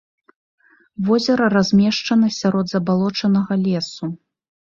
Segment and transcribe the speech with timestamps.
[1.09, 4.05] Возера размешчана сярод забалочанага лесу.